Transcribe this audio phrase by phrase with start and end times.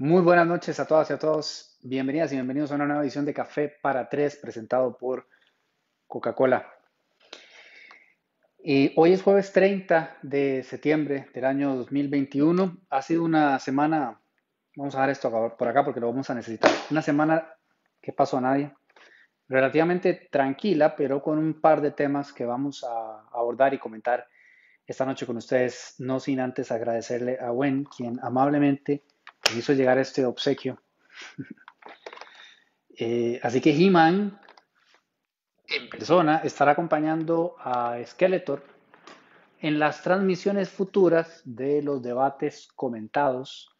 [0.00, 1.76] Muy buenas noches a todas y a todos.
[1.82, 5.26] Bienvenidas y bienvenidos a una nueva edición de Café para Tres presentado por
[6.06, 6.72] Coca-Cola.
[8.62, 12.78] Y hoy es jueves 30 de septiembre del año 2021.
[12.90, 14.20] Ha sido una semana,
[14.76, 16.70] vamos a dejar esto por acá porque lo vamos a necesitar.
[16.92, 17.54] Una semana
[18.00, 18.72] que pasó a nadie,
[19.48, 24.28] relativamente tranquila, pero con un par de temas que vamos a abordar y comentar
[24.86, 29.02] esta noche con ustedes, no sin antes agradecerle a Gwen, quien amablemente
[29.56, 30.80] hizo llegar este obsequio.
[33.00, 34.40] Eh, así que He-Man
[35.68, 38.64] en persona estará acompañando a Skeletor
[39.60, 43.70] en las transmisiones futuras de los debates comentados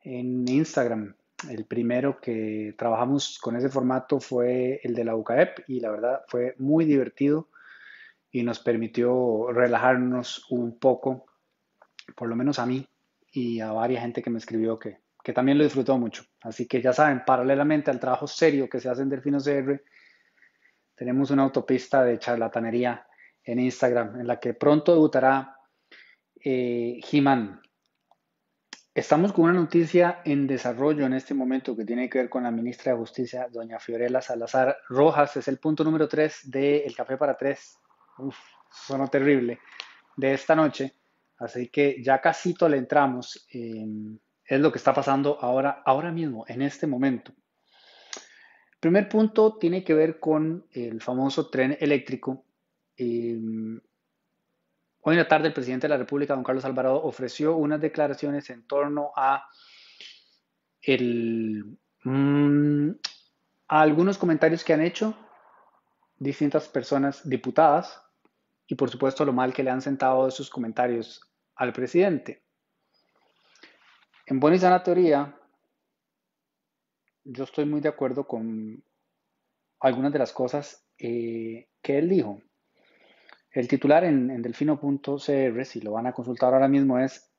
[0.00, 1.14] en Instagram.
[1.50, 6.22] El primero que trabajamos con ese formato fue el de la UCAEP y la verdad
[6.28, 7.50] fue muy divertido
[8.30, 11.26] y nos permitió relajarnos un poco,
[12.14, 12.86] por lo menos a mí
[13.36, 16.24] y a varias gente que me escribió que, que también lo disfrutó mucho.
[16.40, 19.78] Así que ya saben, paralelamente al trabajo serio que se hace en Delfino CR,
[20.94, 23.06] tenemos una autopista de charlatanería
[23.44, 25.54] en Instagram en la que pronto debutará
[26.42, 27.60] eh, He-Man.
[28.94, 32.50] Estamos con una noticia en desarrollo en este momento que tiene que ver con la
[32.50, 35.36] ministra de Justicia, doña Fiorella Salazar Rojas.
[35.36, 37.76] Es el punto número 3 de El Café para Tres.
[38.16, 38.38] Uf,
[38.70, 39.60] sonó terrible.
[40.16, 40.94] De esta noche.
[41.38, 43.46] Así que ya casito le entramos
[44.46, 47.32] es lo que está pasando ahora, ahora mismo, en este momento.
[48.72, 52.44] El primer punto tiene que ver con el famoso tren eléctrico.
[52.96, 53.80] Em,
[55.00, 58.48] hoy en la tarde el presidente de la República, don Carlos Alvarado, ofreció unas declaraciones
[58.50, 59.48] en torno a,
[62.04, 62.90] mm,
[63.68, 65.16] a algunos comentarios que han hecho
[66.18, 68.05] distintas personas diputadas
[68.66, 71.20] y por supuesto lo mal que le han sentado esos comentarios
[71.54, 72.42] al presidente.
[74.26, 75.38] En buena y sana teoría,
[77.24, 78.82] yo estoy muy de acuerdo con
[79.80, 82.40] algunas de las cosas eh, que él dijo.
[83.52, 87.32] El titular en, delfino.cr, si lo van a consultar ahora mismo, es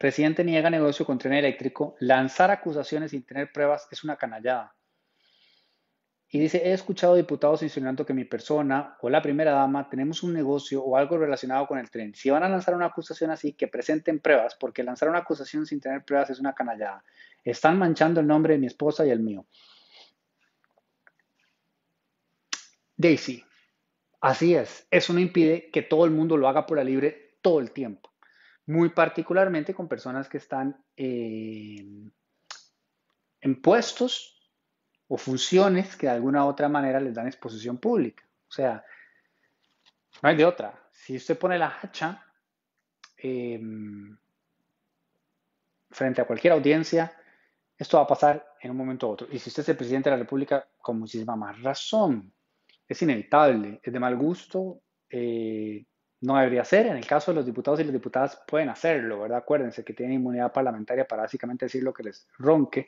[0.00, 4.74] Presidente niega negocio con tren eléctrico, lanzar acusaciones sin tener pruebas es una canallada.
[6.32, 10.32] Y dice, he escuchado diputados insinuando que mi persona o la primera dama tenemos un
[10.32, 12.14] negocio o algo relacionado con el tren.
[12.14, 15.80] Si van a lanzar una acusación así, que presenten pruebas, porque lanzar una acusación sin
[15.80, 17.02] tener pruebas es una canallada.
[17.42, 19.44] Están manchando el nombre de mi esposa y el mío.
[22.96, 23.44] Daisy,
[24.20, 24.86] así es.
[24.88, 28.08] Eso no impide que todo el mundo lo haga por la libre todo el tiempo.
[28.66, 31.84] Muy particularmente con personas que están eh,
[33.40, 34.39] en puestos
[35.12, 38.22] o funciones que de alguna u otra manera les dan exposición pública.
[38.48, 38.84] O sea,
[40.22, 40.88] no hay de otra.
[40.92, 42.24] Si usted pone la hacha
[43.16, 44.16] em,
[45.90, 47.12] frente a cualquier audiencia,
[47.76, 49.26] esto va a pasar en un momento u otro.
[49.32, 52.32] Y si usted es el presidente de la República, con muchísima más razón.
[52.86, 55.84] Es inevitable, es de mal gusto, eh,
[56.20, 56.86] no debería ser.
[56.86, 59.38] En el caso de los diputados y las diputadas pueden hacerlo, ¿verdad?
[59.38, 62.86] Acuérdense que tienen inmunidad parlamentaria para básicamente decir lo que les ronque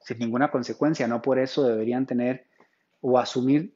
[0.00, 1.06] sin ninguna consecuencia.
[1.06, 2.46] No por eso deberían tener
[3.00, 3.74] o asumir,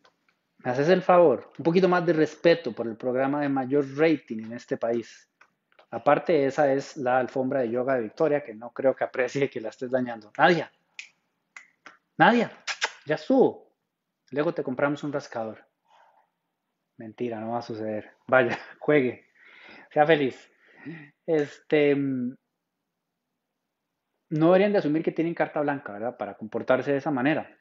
[0.59, 4.45] me haces el favor, un poquito más de respeto por el programa de mayor rating
[4.45, 5.29] en este país.
[5.91, 9.61] Aparte, esa es la alfombra de yoga de Victoria, que no creo que aprecie que
[9.61, 10.33] la estés dañando.
[10.37, 10.73] Nadia,
[12.17, 12.51] Nadia,
[13.07, 13.71] ya estuvo.
[14.31, 15.65] Luego te compramos un rascador.
[16.97, 18.13] Mentira, no va a suceder.
[18.27, 19.27] Vaya, juegue.
[19.93, 20.51] Sea feliz.
[21.27, 21.97] Este,
[24.31, 26.17] no deberían de asumir que tienen carta blanca.
[26.17, 27.59] Para comportarse de esa manera.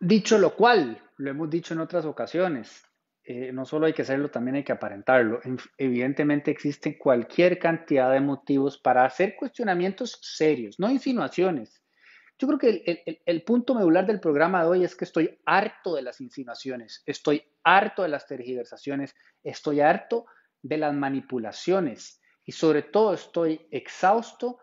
[0.00, 2.84] Dicho lo cual, lo hemos dicho en otras ocasiones,
[3.24, 5.40] eh, no solo hay que hacerlo, también hay que aparentarlo.
[5.78, 11.84] Evidentemente existe cualquier cantidad de motivos para hacer cuestionamientos serios, no insinuaciones.
[12.36, 15.94] Yo creo que el, el punto medular del programa de hoy es que estoy harto
[15.94, 19.14] de las insinuaciones, estoy harto de las tergiversaciones,
[19.44, 20.26] estoy harto
[20.62, 22.21] de las manipulaciones
[22.52, 24.58] sobre todo estoy exhausto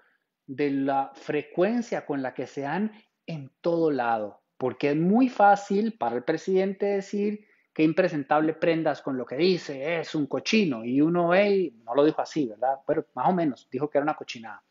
[0.48, 2.92] de la frecuencia con la que se dan
[3.28, 9.18] en todo lado, porque es muy fácil para el presidente decir que impresentable prendas con
[9.18, 12.80] lo que dice, es un cochino, y uno ve, no lo dijo así, ¿verdad?
[12.86, 14.64] Pero más o menos, dijo que era una cochinada.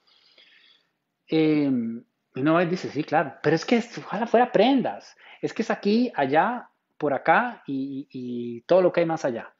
[1.26, 6.11] Y uno dice, sí, claro, pero es que ojalá fuera prendas, es que es aquí,
[6.14, 9.55] allá, por acá y, y todo lo que hay más allá.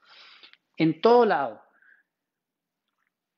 [0.76, 1.62] En todo lado,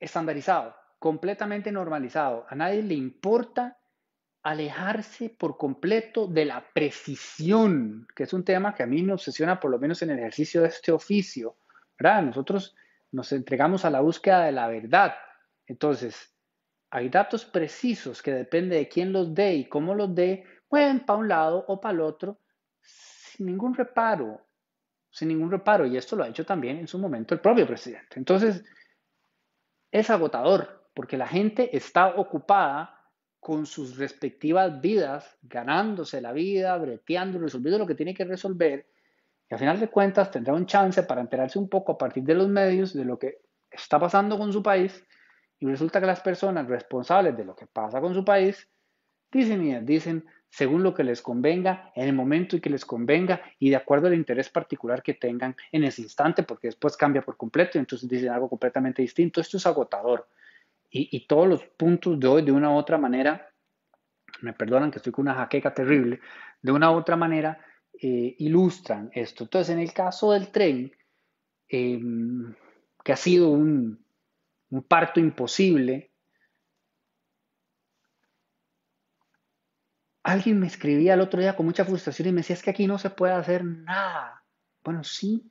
[0.01, 2.47] estandarizado, completamente normalizado.
[2.49, 3.79] A nadie le importa
[4.43, 9.61] alejarse por completo de la precisión, que es un tema que a mí me obsesiona
[9.61, 11.57] por lo menos en el ejercicio de este oficio.
[11.99, 12.23] ¿verdad?
[12.23, 12.75] Nosotros
[13.13, 15.15] nos entregamos a la búsqueda de la verdad.
[15.67, 16.35] Entonces,
[16.91, 21.19] hay datos precisos que depende de quién los dé y cómo los dé, mueven para
[21.19, 22.41] un lado o para el otro
[22.81, 24.41] sin ningún reparo,
[25.11, 25.87] sin ningún reparo.
[25.87, 28.17] Y esto lo ha hecho también en su momento el propio presidente.
[28.17, 28.65] Entonces,
[29.91, 32.97] es agotador porque la gente está ocupada
[33.39, 38.87] con sus respectivas vidas, ganándose la vida, breteando, resolviendo lo que tiene que resolver.
[39.49, 42.35] Y al final de cuentas tendrá un chance para enterarse un poco a partir de
[42.35, 43.39] los medios de lo que
[43.71, 45.05] está pasando con su país
[45.59, 48.69] y resulta que las personas responsables de lo que pasa con su país
[49.31, 53.41] dicen y dicen según lo que les convenga, en el momento en que les convenga
[53.59, 57.37] y de acuerdo al interés particular que tengan en ese instante, porque después cambia por
[57.37, 59.41] completo y entonces dicen algo completamente distinto.
[59.41, 60.29] Esto es agotador.
[60.93, 63.49] Y, todos los puntos de hoy, de una u otra manera,
[64.41, 66.19] me perdonan que estoy con una jaqueca terrible,
[66.61, 67.65] de una u otra manera
[68.03, 69.45] eh, ilustran esto.
[69.45, 70.93] Entonces, en el caso del tren,
[71.69, 72.53] em,
[73.05, 74.05] que ha sido un,
[74.71, 76.10] un parto imposible.
[80.23, 82.87] Alguien me escribía el otro día con mucha frustración y me decía, es que aquí
[82.87, 84.45] no se puede hacer nada.
[84.83, 85.51] Bueno, sí,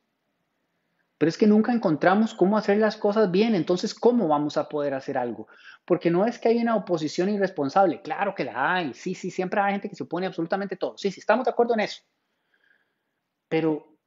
[1.19, 4.93] pero es que nunca encontramos cómo hacer las cosas bien, entonces, ¿cómo vamos a poder
[4.93, 5.49] hacer algo?
[5.83, 9.59] Porque no es que hay una oposición irresponsable, claro que la hay, sí, sí, siempre
[9.59, 12.01] hay gente que se opone absolutamente todo, sí, sí, estamos de acuerdo en eso.
[13.49, 13.97] Pero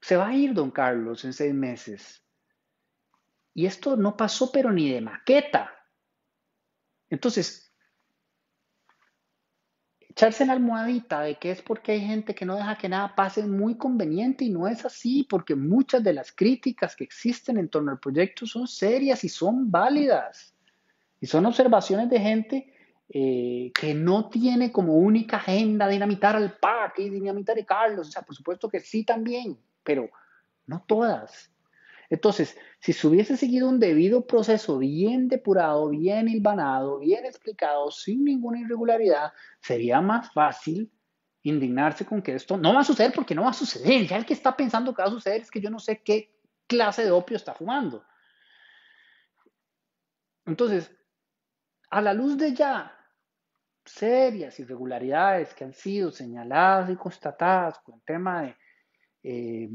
[0.00, 2.24] se va a ir, don Carlos, en seis meses.
[3.52, 5.70] Y esto no pasó pero ni de maqueta.
[7.10, 7.73] Entonces,
[10.14, 13.40] echarse la almohadita de que es porque hay gente que no deja que nada pase
[13.40, 17.68] es muy conveniente y no es así, porque muchas de las críticas que existen en
[17.68, 20.54] torno al proyecto son serias y son válidas.
[21.20, 22.72] Y son observaciones de gente
[23.08, 28.06] eh, que no tiene como única agenda dinamitar al PAC y dinamitar a Carlos.
[28.06, 30.08] O sea, por supuesto que sí también, pero
[30.66, 31.50] no todas.
[32.14, 38.24] Entonces, si se hubiese seguido un debido proceso bien depurado, bien hilvanado, bien explicado, sin
[38.24, 40.92] ninguna irregularidad, sería más fácil
[41.42, 44.06] indignarse con que esto no va a suceder porque no va a suceder.
[44.06, 46.32] Ya el que está pensando que va a suceder es que yo no sé qué
[46.68, 48.06] clase de opio está fumando.
[50.46, 50.94] Entonces,
[51.90, 52.96] a la luz de ya
[53.84, 58.56] serias irregularidades que han sido señaladas y constatadas con el tema de,
[59.24, 59.68] eh,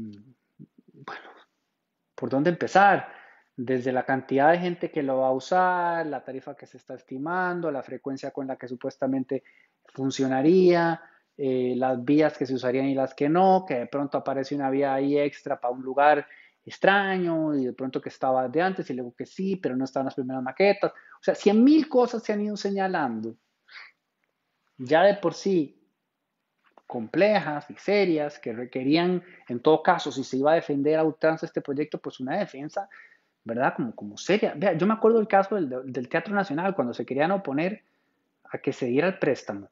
[2.20, 3.08] por dónde empezar,
[3.56, 6.94] desde la cantidad de gente que lo va a usar, la tarifa que se está
[6.94, 9.42] estimando, la frecuencia con la que supuestamente
[9.86, 11.00] funcionaría,
[11.36, 14.68] eh, las vías que se usarían y las que no, que de pronto aparece una
[14.68, 16.26] vía ahí extra para un lugar
[16.62, 20.04] extraño y de pronto que estaba de antes y luego que sí, pero no estaban
[20.04, 20.92] las primeras maquetas.
[20.92, 23.34] O sea, cien mil cosas se han ido señalando.
[24.76, 25.79] Ya de por sí
[26.90, 31.46] complejas y serias que requerían, en todo caso, si se iba a defender a ultranza
[31.46, 32.88] este proyecto, pues una defensa,
[33.44, 33.74] ¿verdad?
[33.76, 34.54] Como, como seria.
[34.56, 37.84] Vea, yo me acuerdo del caso del, del Teatro Nacional, cuando se querían oponer
[38.50, 39.70] a que se diera el préstamo.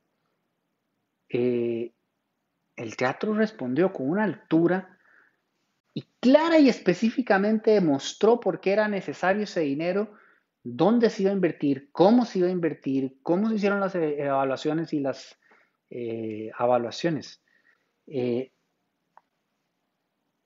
[1.28, 1.90] Eh,
[2.76, 4.96] el teatro respondió con una altura
[5.94, 10.12] y clara y específicamente demostró por qué era necesario ese dinero,
[10.62, 14.22] dónde se iba a invertir, cómo se iba a invertir, cómo se hicieron las eh,
[14.22, 15.36] evaluaciones y las
[15.90, 17.43] eh, evaluaciones.
[18.06, 18.52] Eh,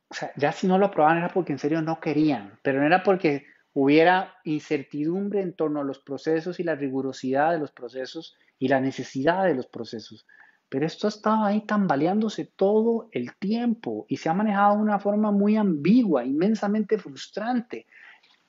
[0.09, 2.87] o sea, ya si no lo aprobaban era porque en serio no querían, pero no
[2.87, 8.37] era porque hubiera incertidumbre en torno a los procesos y la rigurosidad de los procesos
[8.59, 10.27] y la necesidad de los procesos.
[10.69, 14.99] Pero esto ha estado ahí tambaleándose todo el tiempo y se ha manejado de una
[14.99, 17.87] forma muy ambigua, inmensamente frustrante.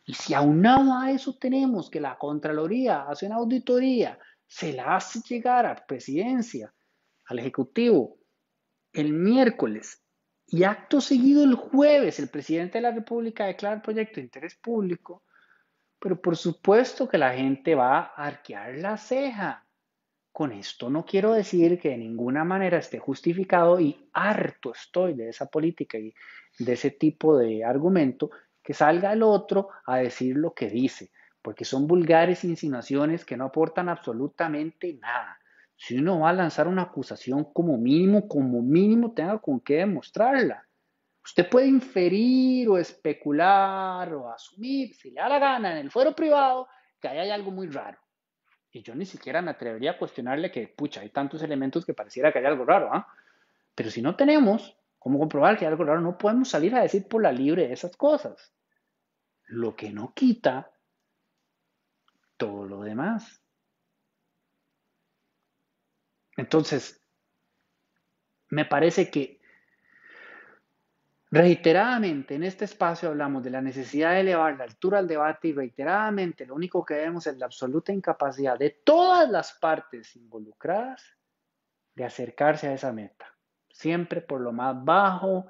[0.05, 5.21] Y si aunado a eso tenemos que la Contraloría hace una auditoría, se la hace
[5.21, 6.73] llegar a presidencia
[7.33, 8.17] al Ejecutivo
[8.93, 10.01] el miércoles
[10.47, 14.55] y acto seguido el jueves el presidente de la República declara el proyecto de interés
[14.55, 15.23] público,
[15.99, 19.65] pero por supuesto que la gente va a arquear la ceja.
[20.31, 25.29] Con esto no quiero decir que de ninguna manera esté justificado y harto estoy de
[25.29, 26.13] esa política y
[26.59, 28.29] de ese tipo de argumento
[28.61, 31.11] que salga el otro a decir lo que dice,
[31.41, 35.39] porque son vulgares insinuaciones que no aportan absolutamente nada.
[35.83, 40.65] Si uno va a lanzar una acusación como mínimo, como mínimo tenga con qué demostrarla.
[41.21, 46.15] Usted puede inferir o especular o asumir, si le da la gana, en el fuero
[46.15, 46.69] privado,
[47.01, 47.99] que hay algo muy raro.
[48.71, 52.31] Y yo ni siquiera me atrevería a cuestionarle que, pucha, hay tantos elementos que pareciera
[52.31, 52.89] que hay algo raro.
[52.93, 53.05] ¿ah?
[53.75, 57.09] Pero si no tenemos cómo comprobar que hay algo raro, no podemos salir a decir
[57.09, 58.53] por la libre esas cosas.
[59.47, 60.71] Lo que no quita
[62.37, 63.42] todo lo demás.
[66.37, 67.01] Entonces,
[68.49, 69.41] me parece que
[71.33, 75.53] Reiteradamente en este espacio hablamos de la necesidad de elevar la altura al debate y
[75.53, 81.03] reiteradamente lo único que vemos es la absoluta incapacidad de todas las partes involucradas
[81.95, 83.35] de acercarse a esa meta.
[83.71, 85.47] Siempre por lo más bajo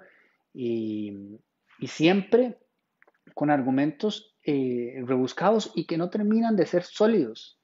[0.54, 1.38] y,
[1.86, 2.58] siempre
[3.34, 7.60] con argumentos eh, rebuscados y que no terminan de ser sólidos.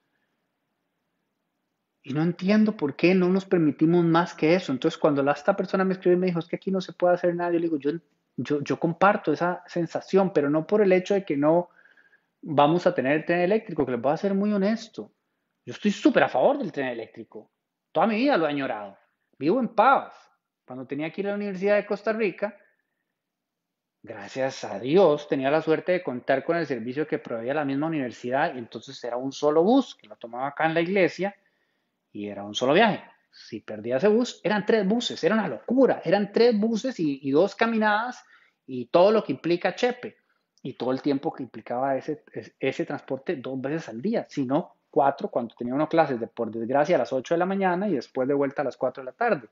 [2.10, 4.72] Y no entiendo por qué no nos permitimos más que eso.
[4.72, 7.14] Entonces, cuando esta persona me escribió y me dijo, es que aquí no se puede
[7.14, 7.92] hacer nada, yo le digo, yo,
[8.36, 11.70] yo, yo comparto esa sensación, pero no por el hecho de que no
[12.42, 15.12] vamos a tener el tren eléctrico, que les voy a ser muy honesto.
[15.64, 17.48] Yo estoy súper a favor del tren eléctrico.
[17.92, 18.98] Toda mi vida lo he añorado.
[19.38, 20.14] Vivo en Pavas.
[20.64, 22.58] Cuando tenía que ir a la Universidad de Costa Rica,
[24.02, 27.86] gracias a Dios, tenía la suerte de contar con el servicio que proveía la misma
[27.86, 31.36] universidad y entonces era un solo bus que lo tomaba acá en la iglesia
[32.12, 33.02] y era un solo viaje.
[33.30, 36.02] Si perdía ese bus, eran tres buses, era una locura.
[36.04, 38.24] Eran tres buses y, dos caminadas
[38.66, 40.16] y todo lo que implica Chepe
[40.62, 42.24] y todo el tiempo que implicaba ese,
[42.58, 46.50] ese transporte dos veces al día, si no cuatro cuando tenía uno clases de por
[46.50, 49.04] desgracia a las 8 de la mañana y después de vuelta a las 4 de
[49.04, 49.48] la tarde.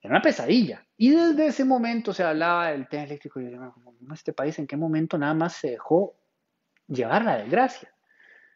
[0.00, 0.84] Era una pesadilla.
[0.96, 3.40] Y desde ese momento se hablaba del tema eléctrico.
[3.40, 3.74] Y yo
[4.12, 6.14] este país en qué momento nada más se dejó
[6.88, 7.92] llevar la desgracia.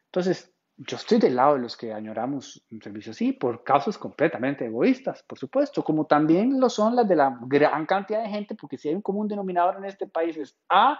[0.05, 0.51] Entonces,
[0.87, 5.21] yo estoy del lado de los que añoramos un servicio así por causas completamente egoístas,
[5.23, 8.89] por supuesto, como también lo son las de la gran cantidad de gente, porque si
[8.89, 10.99] hay un común denominador en este país es A,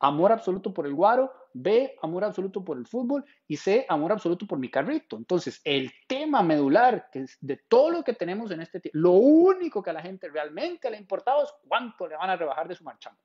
[0.00, 4.46] amor absoluto por el guaro, B, amor absoluto por el fútbol y C, amor absoluto
[4.46, 5.16] por mi carrito.
[5.16, 7.08] Entonces, el tema medular
[7.40, 10.90] de todo lo que tenemos en este tiempo, lo único que a la gente realmente
[10.90, 13.18] le ha importado es cuánto le van a rebajar de su marchamo.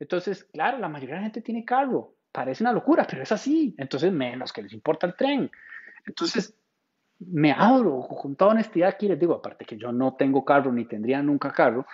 [0.00, 3.76] Entonces, claro, la mayoría de la gente tiene carro, parece una locura, pero es así.
[3.78, 5.48] Entonces, menos que les importa el tren.
[6.04, 6.52] Entonces,
[7.20, 10.84] me abro con toda honestidad aquí les digo, aparte que yo no tengo carro ni
[10.84, 11.86] tendría nunca carro,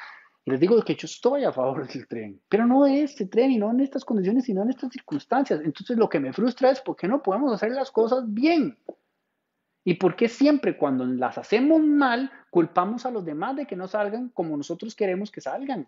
[0.42, 3.50] y les digo que yo estoy a favor del tren, pero no de este tren
[3.50, 5.61] y no en estas condiciones, sino en estas circunstancias.
[5.62, 8.78] Entonces, lo que me frustra es por qué no podemos hacer las cosas bien.
[9.85, 13.88] ¿Y por qué siempre cuando las hacemos mal culpamos a los demás de que no
[13.88, 15.87] salgan como nosotros queremos que salgan?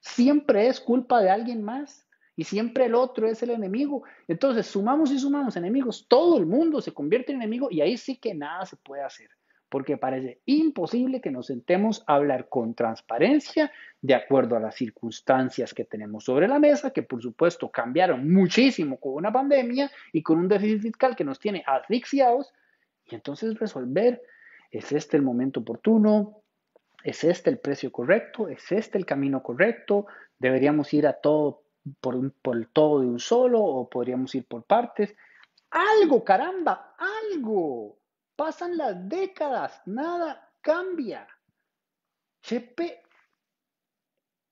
[0.00, 2.07] Siempre es culpa de alguien más
[2.38, 4.04] y siempre el otro es el enemigo.
[4.28, 8.16] Entonces, sumamos y sumamos enemigos, todo el mundo se convierte en enemigo y ahí sí
[8.16, 9.28] que nada se puede hacer,
[9.68, 15.74] porque parece imposible que nos sentemos a hablar con transparencia de acuerdo a las circunstancias
[15.74, 20.38] que tenemos sobre la mesa, que por supuesto cambiaron muchísimo con una pandemia y con
[20.38, 22.52] un déficit fiscal que nos tiene asfixiados,
[23.04, 24.22] y entonces resolver,
[24.70, 26.42] ¿es este el momento oportuno?
[27.02, 28.48] ¿Es este el precio correcto?
[28.48, 30.06] ¿Es este el camino correcto?
[30.38, 31.62] ¿Deberíamos ir a todo
[32.00, 32.16] por,
[32.56, 35.14] el todo de un solo o podríamos ir por partes.
[35.70, 37.98] Algo, caramba, algo.
[38.36, 41.26] Pasan las décadas, nada cambia.
[42.42, 43.02] Chepe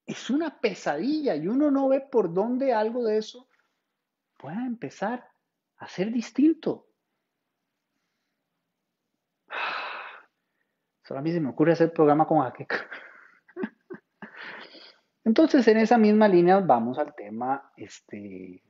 [0.04, 3.48] es una pesadilla y uno no ve por dónde algo de eso
[4.36, 5.28] pueda empezar
[5.78, 6.86] a ser distinto.
[11.02, 12.88] Solo a mí se me ocurre hacer programa con Jaqueca.
[15.26, 18.62] Entonces, en esa misma línea vamos al tema este,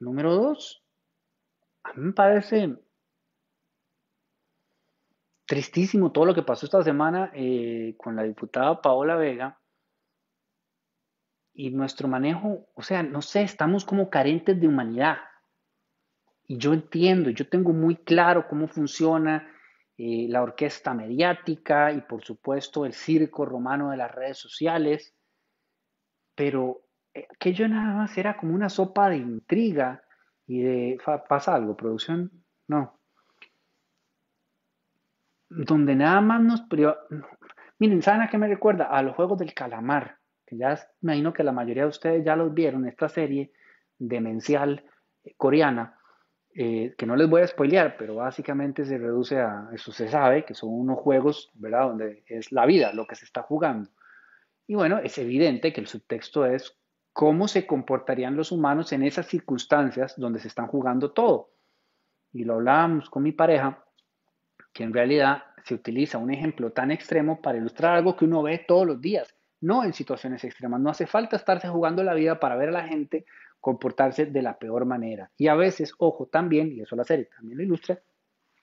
[0.00, 0.82] número dos.
[1.82, 2.78] A mí me parece
[5.44, 9.60] tristísimo todo lo que pasó esta semana eh, con la diputada Paola Vega
[11.52, 15.18] y nuestro manejo, o sea, no sé, estamos como carentes de humanidad.
[16.46, 19.46] Y yo entiendo, yo tengo muy claro cómo funciona
[19.98, 25.15] eh, la orquesta mediática y por supuesto el circo romano de las redes sociales
[26.36, 26.82] pero
[27.14, 30.04] eh, aquello nada más era como una sopa de intriga
[30.46, 30.98] y de...
[31.28, 32.30] ¿Pasa algo, producción?
[32.68, 33.00] No.
[35.48, 36.64] Donde nada más nos...
[37.78, 38.84] Miren, ¿saben a qué me recuerda?
[38.84, 42.36] A los Juegos del Calamar, que ya me imagino que la mayoría de ustedes ya
[42.36, 43.52] los vieron, esta serie
[43.98, 44.84] demencial
[45.24, 45.98] eh, coreana,
[46.54, 50.44] eh, que no les voy a spoilear, pero básicamente se reduce a, eso se sabe,
[50.44, 51.88] que son unos juegos, ¿verdad?
[51.88, 53.90] Donde es la vida lo que se está jugando.
[54.66, 56.76] Y bueno, es evidente que el subtexto es
[57.12, 61.50] cómo se comportarían los humanos en esas circunstancias donde se están jugando todo.
[62.32, 63.84] Y lo hablábamos con mi pareja,
[64.72, 68.64] que en realidad se utiliza un ejemplo tan extremo para ilustrar algo que uno ve
[68.68, 70.80] todos los días, no en situaciones extremas.
[70.80, 73.24] No hace falta estarse jugando la vida para ver a la gente
[73.60, 75.30] comportarse de la peor manera.
[75.36, 77.98] Y a veces, ojo, también, y eso la serie también lo ilustra,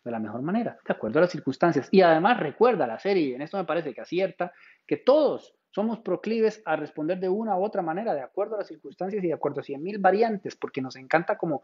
[0.04, 1.88] de la mejor manera, de acuerdo a las circunstancias.
[1.92, 4.54] Y además recuerda la serie, y en esto me parece que acierta,
[4.86, 8.68] que todos somos proclives a responder de una u otra manera, de acuerdo a las
[8.68, 11.64] circunstancias y de acuerdo a mil variantes, porque nos encanta como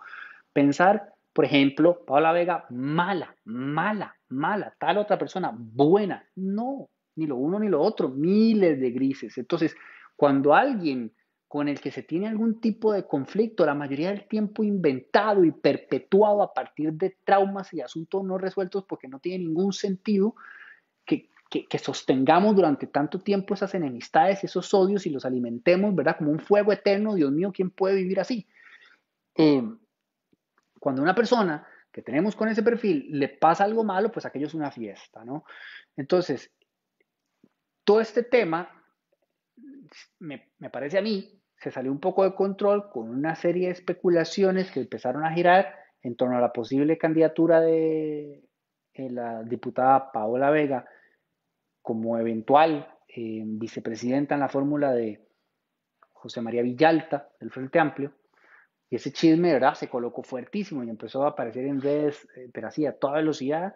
[0.52, 6.28] pensar, por ejemplo, Paula Vega, mala, mala, mala, tal otra persona, buena.
[6.36, 9.38] No, ni lo uno ni lo otro, miles de grises.
[9.38, 9.76] Entonces,
[10.16, 11.14] Cuando alguien
[11.48, 15.52] con el que se tiene algún tipo de conflicto, la mayoría del tiempo inventado y
[15.52, 20.36] perpetuado a partir de traumas y asuntos no resueltos porque no tiene ningún sentido
[21.50, 26.18] que, sostengamos durante tanto tiempo esas enemistades esos odios y los alimentemos, ¿verdad?
[26.18, 28.48] Como un fuego eterno, Dios mío, ¿quién puede vivir así?
[29.36, 29.64] Eh,
[30.80, 34.54] cuando una persona que tenemos con ese perfil le pasa algo malo, pues aquello es
[34.54, 35.44] una fiesta, ¿no?
[35.98, 36.52] Entonces,
[37.84, 38.70] todo este tema,
[40.20, 44.72] me, parece a mí, se salió un poco de control con una serie de especulaciones
[44.72, 48.44] que empezaron a girar en torno a la posible candidatura de
[48.94, 50.86] la diputada Paola Vega
[51.82, 55.28] como eventual eh, vicepresidenta en la fórmula de
[56.14, 58.14] José María Villalta del Frente Amplio.
[58.90, 59.76] Y ese chisme, ¿verdad?
[59.76, 63.76] Se colocó fuertísimo y empezó a aparecer en redes, eh, pero así a toda velocidad.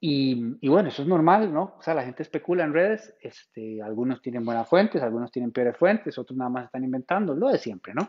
[0.00, 1.74] Y, bueno, eso es normal, ¿no?
[1.76, 5.76] O sea, la gente especula en redes, este, algunos tienen buenas fuentes, algunos tienen peores
[5.76, 8.08] fuentes, otros nada más están inventando, lo de siempre, ¿no?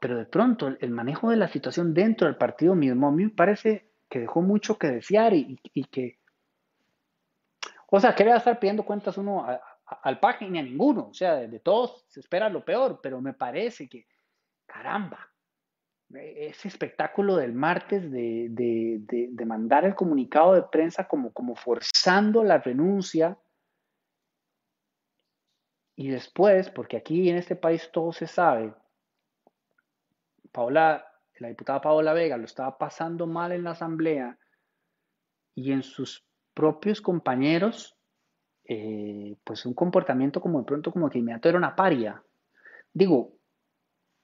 [0.00, 3.30] Pero de pronto el, manejo de la situación dentro del partido mismo a mí me
[3.30, 5.58] parece que dejó mucho que desear y,
[5.90, 6.18] que...
[7.90, 9.46] O sea, ¿qué le va a estar pidiendo cuentas uno
[10.02, 11.08] al PAC ni a ninguno?
[11.08, 14.06] O sea, de todos se espera lo peor, pero me parece que,
[14.66, 15.30] caramba,
[16.10, 22.58] ese espectáculo del martes de, de, mandar el comunicado de prensa como, como forzando la
[22.58, 23.38] renuncia
[25.96, 28.74] y después, porque aquí en este país todo se sabe,
[30.50, 31.06] Paola,
[31.38, 34.38] la diputada Paola Vega lo estaba pasando mal en la asamblea
[35.54, 37.96] y en sus propios compañeros,
[38.64, 42.22] eh, pues un comportamiento como de pronto como que inmediato era una paria.
[42.92, 43.32] Digo,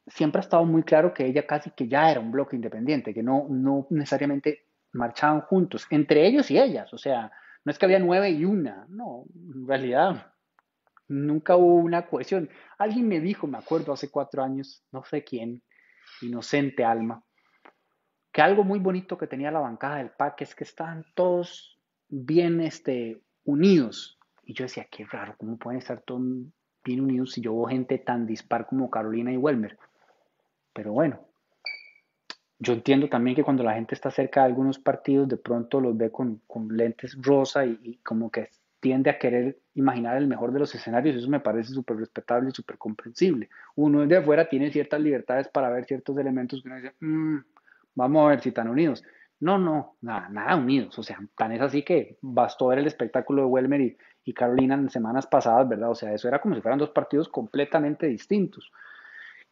[0.06, 3.22] siempre ha estado muy claro que ella casi que ya era un bloque independiente, que
[3.22, 7.30] no, no necesariamente marchaban juntos, entre ellos y ellas, o sea,
[7.64, 10.32] no es que había nueve y una, no, en realidad
[11.08, 12.48] nunca hubo una cohesión.
[12.78, 15.62] Alguien me dijo, me acuerdo hace cuatro años, no sé quién,
[16.22, 17.24] inocente alma,
[18.32, 22.60] que algo muy bonito que tenía la bancada del PAC es que estaban todos bien
[22.60, 24.18] este, unidos.
[24.44, 26.22] Y yo decía, qué raro, ¿cómo pueden estar todos
[26.84, 29.78] bien unidos si yo veo gente tan dispar como Carolina y Welmer?
[30.72, 31.20] Pero bueno,
[32.58, 35.96] yo entiendo también que cuando la gente está cerca de algunos partidos, de pronto los
[35.96, 40.74] ve con, lentes rosa y, como que tiende a querer imaginar el mejor de los
[40.74, 41.16] escenarios.
[41.16, 43.48] Eso me parece súper respetable y súper comprensible.
[43.76, 47.38] Uno desde afuera tiene ciertas libertades para ver ciertos elementos que uno dice, mm,
[47.94, 49.04] vamos a ver si están unidos.
[49.38, 50.98] No, no, nada, nada unidos.
[50.98, 54.74] O sea, tan es así que bastó ver el espectáculo de Welmer y, y Carolina
[54.74, 55.90] en semanas pasadas, ¿verdad?
[55.90, 58.70] O sea, eso era como si fueran dos partidos completamente distintos.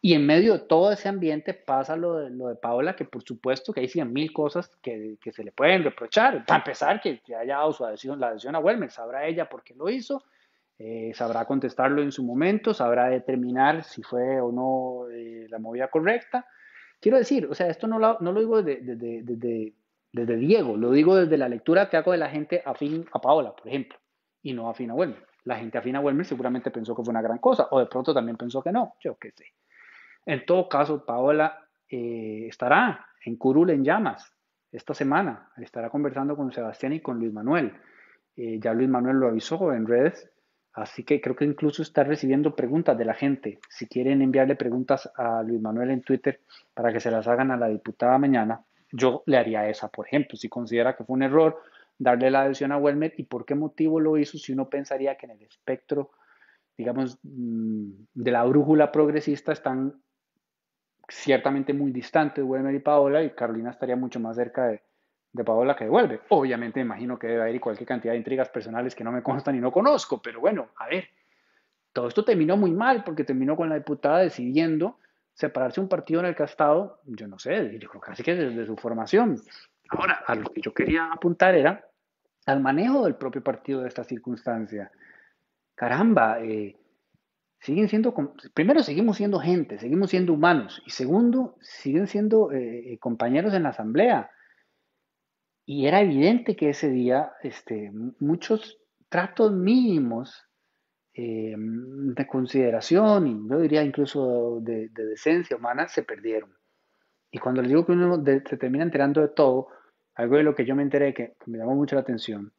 [0.01, 3.21] Y en medio de todo ese ambiente pasa lo de, lo de Paola, que por
[3.23, 6.45] supuesto que hay cien mil cosas que, que, se le pueden reprochar.
[6.45, 9.75] Para empezar, que, haya dado su adhesión, la adhesión a Welmer, sabrá ella por qué
[9.75, 10.23] lo hizo,
[10.77, 15.89] eh, sabrá contestarlo en su momento, sabrá determinar si fue o no eh, la movida
[15.89, 16.45] correcta.
[17.01, 19.73] Quiero decir, o sea, esto no lo, no lo digo desde, desde,
[20.13, 23.53] desde, Diego, lo digo desde la lectura que hago de la gente afín a Paola,
[23.53, 23.97] por ejemplo,
[24.41, 25.27] y no afín a Welmer.
[25.43, 28.13] La gente afín a Welmer seguramente pensó que fue una gran cosa, o de pronto
[28.13, 29.45] también pensó que no, yo qué sé.
[30.29, 31.57] En todo caso, Paola
[31.89, 34.31] eh, estará en Curul en llamas
[34.71, 35.49] esta semana.
[35.57, 37.73] Estará conversando con Sebastián y con Luis Manuel.
[38.35, 40.29] Eh, ya Luis Manuel lo avisó en redes,
[40.73, 43.57] así que creo que incluso está recibiendo preguntas de la gente.
[43.69, 46.41] Si quieren enviarle preguntas a Luis Manuel en Twitter
[46.75, 50.37] para que se las hagan a la diputada mañana, yo le haría esa, por ejemplo,
[50.37, 51.59] si considera que fue un error
[51.97, 55.25] darle la adhesión a Welmer y por qué motivo lo hizo si uno pensaría que
[55.25, 56.11] en el espectro,
[56.77, 59.95] digamos, mm, de la brújula progresista están
[61.09, 64.81] ciertamente muy distante de Welmer y Paola y Carolina estaría mucho más cerca de,
[65.33, 66.21] de Paola que de Welmer.
[66.29, 69.59] Obviamente imagino que debe haber cualquier cantidad de intrigas personales que no me constan y
[69.59, 71.09] no conozco, pero bueno, a ver,
[71.93, 74.97] todo esto terminó muy mal porque terminó con la diputada decidiendo
[75.33, 78.75] separarse un partido en el castado, yo no sé, yo creo casi que desde su
[78.75, 79.41] formación.
[79.89, 81.87] Ahora, a lo que yo quería apuntar era
[82.45, 84.91] al manejo del propio partido de esta circunstancia.
[85.75, 86.75] Caramba, eh,
[87.59, 88.13] siguen siendo,
[88.53, 93.69] primero seguimos siendo gente, seguimos siendo humanos, y segundo, siguen siendo eh, compañeros en la
[93.69, 94.31] asamblea.
[95.65, 100.45] Y era evidente que ese día este, muchos tratos mínimos
[101.13, 106.55] eh, de consideración y yo diría incluso de, decencia humana se perdieron.
[107.31, 109.67] Y cuando les digo que uno se termina enterando de todo,
[110.15, 112.51] algo de lo que yo me enteré que me llamó mucho la atención,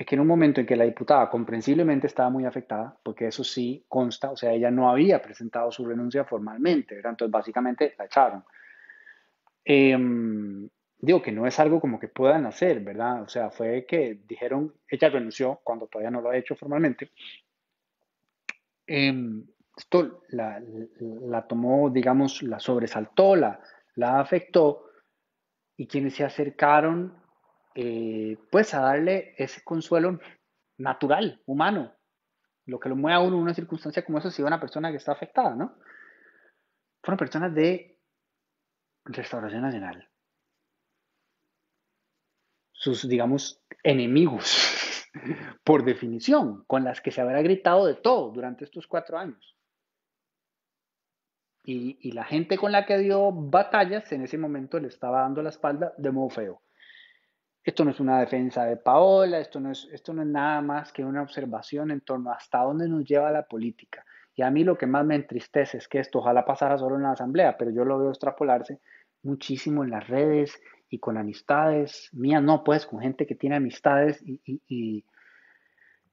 [0.00, 3.44] es que en un momento en que la diputada comprensiblemente estaba muy afectada, porque eso
[3.44, 7.10] sí consta, o sea, ella no había presentado su renuncia formalmente, ¿verdad?
[7.10, 8.42] entonces básicamente la echaron.
[9.62, 10.66] Em,
[10.98, 13.24] digo que no es algo como que puedan hacer, ¿verdad?
[13.24, 17.10] O sea, fue que dijeron, ella renunció cuando todavía no lo ha hecho formalmente.
[18.86, 19.44] Em,
[19.76, 23.60] esto la, tomó, digamos, la sobresaltó, la,
[23.96, 24.86] la afectó,
[25.76, 27.19] y quienes se acercaron,
[27.74, 30.18] eh, pues a darle ese consuelo
[30.78, 31.94] natural, humano,
[32.66, 34.96] lo que lo mueve a uno en una circunstancia como esa si una persona que
[34.96, 35.76] está afectada, ¿no?
[37.02, 37.98] Fueron personas de
[39.04, 40.08] Restauración Nacional.
[42.72, 45.08] Sus, digamos, enemigos,
[45.64, 49.56] por definición, con las que se habrá gritado de todo durante estos cuatro años.
[51.62, 55.42] Y, y, la gente con la que dio batallas en ese momento le estaba dando
[55.42, 56.62] la espalda de modo feo.
[57.62, 60.92] Esto no es una defensa de Paola, esto no, es, esto no es nada más
[60.92, 64.04] que una observación en torno a hasta dónde nos lleva la política.
[64.34, 67.02] Y a mí lo que más me entristece es que esto ojalá pasara solo en
[67.02, 68.80] la asamblea, pero yo lo veo extrapolarse
[69.22, 74.22] muchísimo en las redes y con amistades mías, no, pues con gente que tiene amistades
[74.22, 75.04] y, y,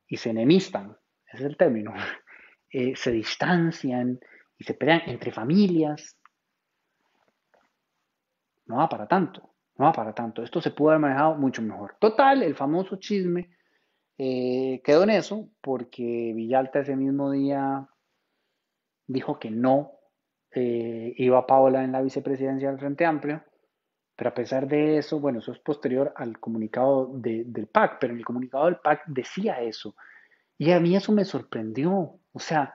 [0.08, 1.94] y, se enemistan, ese es el término,
[2.72, 4.20] eh, se distancian
[4.58, 6.18] y se pelean entre familias.
[8.66, 9.57] No va para tanto.
[9.78, 10.44] No para tanto.
[10.44, 11.96] Esto se pudo haber manejado mucho mejor.
[12.00, 13.50] Total, el famoso chisme
[14.18, 17.88] eh, quedó en eso porque Villalta ese mismo día
[19.06, 19.92] dijo que no
[20.52, 23.44] eh, iba Paola en la vicepresidencia del Frente Amplio.
[24.16, 28.20] Pero a pesar de eso, bueno, eso es posterior al comunicado del PAC, pero en
[28.20, 29.96] el comunicado del PAC decía eso.
[30.58, 32.20] Y a mí eso me sorprendió.
[32.32, 32.74] O sea,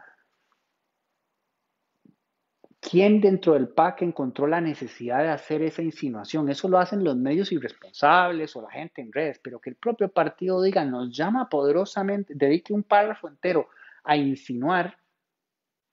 [2.83, 6.49] ¿Quién dentro del PAC encontró la necesidad de hacer esa insinuación?
[6.49, 10.09] Eso lo hacen los medios irresponsables o la gente en redes, pero que el propio
[10.09, 13.69] partido diga, nos llama poderosamente, dedique un párrafo entero
[14.03, 14.99] a insinuar.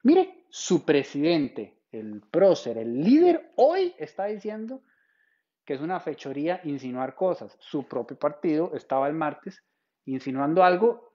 [0.02, 4.82] Mire, su presidente, el prócer, el líder, hoy está diciendo
[5.64, 7.56] que es una fechoría insinuar cosas.
[7.60, 9.64] Su propio partido estaba el martes
[10.06, 11.14] insinuando algo.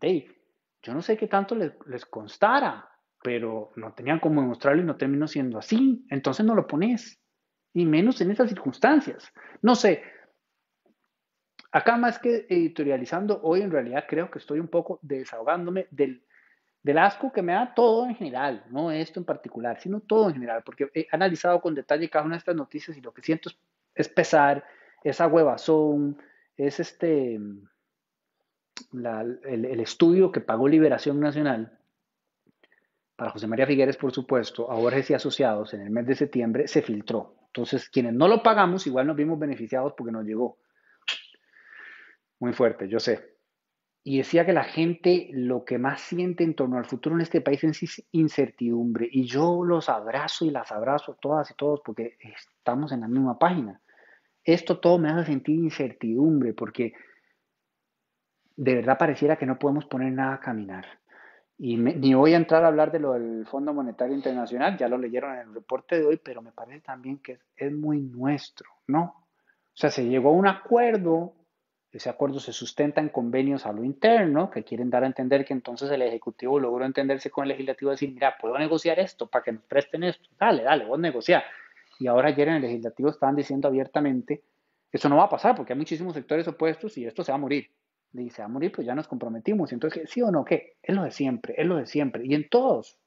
[0.00, 0.34] Dave,
[0.82, 2.88] yo no sé qué tanto les, les constara,
[3.22, 6.06] pero no tenían cómo demostrarlo y no terminó siendo así.
[6.10, 7.20] Entonces no lo pones,
[7.72, 9.32] y menos en esas circunstancias.
[9.62, 10.02] No sé,
[11.72, 16.24] acá más que editorializando, hoy en realidad creo que estoy un poco desahogándome del,
[16.82, 20.34] del asco que me da todo en general, no esto en particular, sino todo en
[20.34, 23.50] general, porque he analizado con detalle cada una de estas noticias y lo que siento
[23.94, 24.64] es, pesar,
[25.04, 26.18] esa huevazón,
[26.56, 27.64] es este, el,
[29.44, 31.77] el estudio que pagó Liberación Nacional
[33.18, 36.68] para José María Figueres, por supuesto, a Borges y Asociados en el mes de septiembre
[36.68, 37.34] se filtró.
[37.46, 40.58] Entonces, quienes no lo pagamos, igual nos vimos beneficiados porque nos llegó.
[42.38, 43.34] Muy fuerte, yo sé.
[44.04, 47.40] Y decía que la gente lo que más siente en torno al futuro en este
[47.40, 49.08] país es incertidumbre.
[49.10, 53.36] Y yo los abrazo y las abrazo todas y todos porque estamos en la misma
[53.36, 53.80] página.
[54.44, 56.92] Esto todo me hace sentir incertidumbre porque
[58.54, 60.86] de verdad pareciera que no podemos poner nada a caminar.
[61.60, 64.96] Y ni voy a entrar a hablar de lo del Fondo Monetario Internacional, ya lo
[64.96, 69.02] leyeron en el reporte de hoy, pero me parece también que es, muy nuestro, ¿no?
[69.02, 71.34] O sea, se llegó a un acuerdo,
[71.90, 75.52] ese acuerdo se sustenta en convenios a lo interno, que quieren dar a entender que
[75.52, 79.42] entonces el Ejecutivo logró entenderse con el Legislativo y decir, mira, puedo negociar esto para
[79.42, 81.42] que nos presten esto, dale, dale, vos negociar.
[81.98, 84.44] Y ahora ayer en el Legislativo estaban diciendo abiertamente,
[84.92, 87.40] eso no va a pasar porque hay muchísimos sectores opuestos y esto se va a
[87.40, 87.68] morir
[88.12, 89.72] dice, a morir, pues ya nos comprometimos.
[89.72, 90.44] Entonces, ¿sí o no?
[90.44, 90.76] ¿Qué?
[90.82, 92.24] Es lo de siempre, es lo de siempre.
[92.24, 92.98] Y en todos,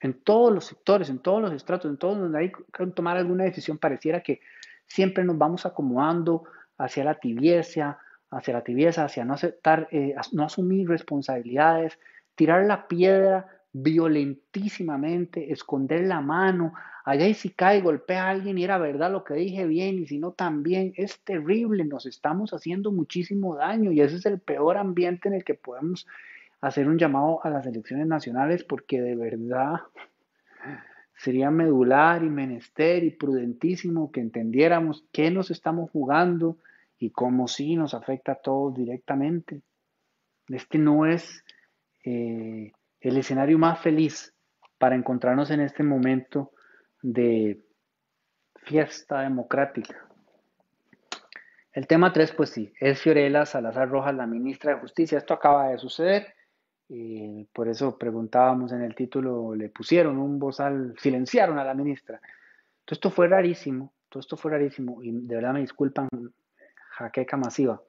[0.00, 3.44] en todos los sectores, en todos los estratos, en todos donde hay que tomar alguna
[3.44, 4.40] decisión, pareciera que
[4.86, 6.44] siempre nos vamos acomodando
[6.78, 7.98] hacia la tibieza,
[8.30, 11.98] hacia la tibieza, hacia no aceptar, eh, no asumir responsabilidades,
[12.34, 16.72] tirar la piedra violentísimamente, esconder la mano,
[17.04, 20.06] allá y si cae, golpea a alguien y era verdad lo que dije bien y
[20.06, 24.76] si no también, es terrible, nos estamos haciendo muchísimo daño y ese es el peor
[24.76, 26.06] ambiente en el que podemos
[26.60, 29.80] hacer un llamado a las elecciones nacionales porque de verdad
[31.16, 36.56] sería medular y menester y prudentísimo que entendiéramos qué nos estamos jugando
[36.98, 39.62] y cómo sí nos afecta a todos directamente.
[40.48, 41.44] Este no es
[42.04, 44.34] eh, el escenario más feliz
[44.78, 46.52] para encontrarnos en este momento
[47.02, 47.60] de
[48.64, 50.06] fiesta democrática.
[51.72, 55.18] El tema 3, pues sí, es Fiorella Salazar Rojas, la ministra de Justicia.
[55.18, 56.34] Esto acaba de suceder.
[56.90, 62.18] y por eso preguntábamos en el título, le pusieron un bozal, silenciaron a la ministra.
[62.84, 66.08] Todo esto fue rarísimo, todo esto fue rarísimo y de verdad me disculpan,
[66.92, 67.80] jaqueca masiva.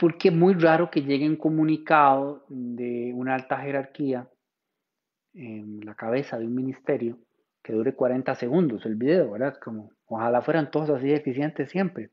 [0.00, 4.28] Porque es muy raro que llegue un comunicado de una alta jerarquía
[5.34, 7.18] en la cabeza de un ministerio
[7.62, 9.58] que dure 40 segundos el video, ¿verdad?
[9.62, 12.10] Como ojalá fueran todos así eficientes siempre.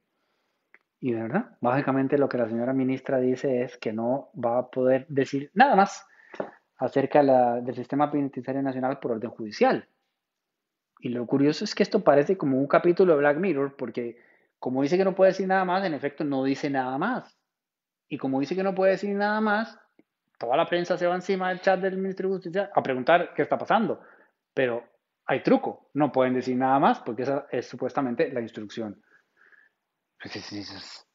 [0.99, 5.05] Y verdad, básicamente lo que la señora ministra dice es que no va a poder
[5.07, 6.07] decir nada más
[6.77, 7.23] acerca
[7.61, 9.87] del sistema penitenciario nacional por orden judicial.
[10.99, 14.17] Y lo curioso es que esto parece como un capítulo de Black Mirror, porque
[14.59, 17.37] como dice que no puede decir nada más, en efecto no dice nada más.
[18.07, 19.77] Y como dice que no puede decir nada más,
[20.37, 23.41] toda la prensa se va encima del chat del Ministerio de Justicia a preguntar qué
[23.41, 24.01] está pasando.
[24.53, 24.83] Pero
[25.25, 29.01] hay truco, no pueden decir nada más porque esa es supuestamente la instrucción.
[30.21, 31.05] Pues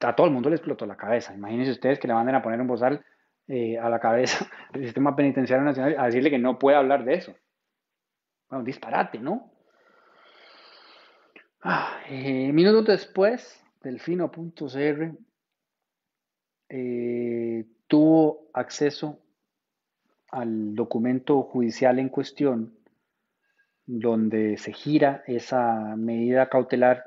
[0.00, 1.34] a todo el mundo le explotó la cabeza.
[1.34, 3.04] Imagínense ustedes que le manden a poner un bozal
[3.48, 7.14] eh, a la cabeza del sistema penitenciario nacional a decirle que no puede hablar de
[7.14, 7.34] eso.
[8.48, 9.52] Bueno, disparate, ¿no?
[11.62, 15.16] Ah, eh, minutos después, Delfino.cr
[16.74, 19.20] eh, tuvo acceso
[20.30, 22.78] al documento judicial en cuestión
[23.84, 27.04] donde se gira esa medida cautelar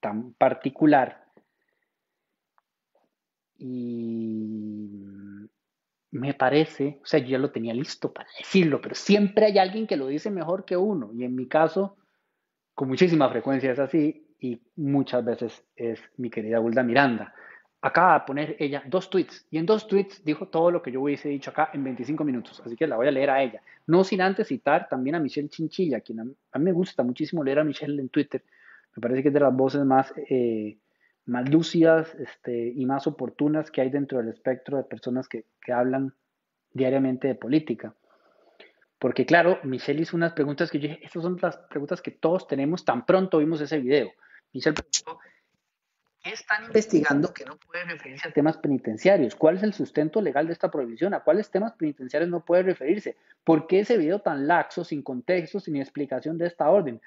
[0.00, 1.26] tan particular
[3.56, 5.06] y
[6.10, 9.86] me parece, o sea, yo ya lo tenía listo para decirlo, pero siempre hay alguien
[9.86, 11.98] que lo dice mejor que uno y en mi caso,
[12.74, 17.32] con muchísima frecuencia es así y muchas veces es mi querida Hulda Miranda
[17.82, 21.02] acaba de poner ella dos tweets y en dos tweets dijo todo lo que yo
[21.02, 23.60] hubiese dicho acá en 25 minutos, así que la voy a leer a ella.
[23.88, 27.58] No sin antes citar también a Michelle Chinchilla, quien a, mí me gusta muchísimo leer
[27.58, 28.44] a Michelle en Twitter,
[28.94, 30.78] me parece que es de las voces más, eh,
[31.26, 35.72] más lúcidas este, y más oportunas que hay dentro del espectro de personas que, que
[35.72, 36.14] hablan
[36.72, 37.94] diariamente de política.
[39.00, 42.46] Porque claro, Michelle hizo unas preguntas que yo dije, estas son las preguntas que todos
[42.46, 44.12] tenemos tan pronto vimos ese video.
[44.52, 45.18] Michelle preguntó,
[46.22, 49.34] ¿Qué están investigando que no puede referirse a temas penitenciarios?
[49.34, 51.14] ¿Cuál es el sustento legal de esta prohibición?
[51.14, 53.16] ¿A cuáles temas penitenciarios no puede referirse?
[53.42, 57.00] ¿Por qué ese video tan laxo, sin contexto, sin explicación de esta orden?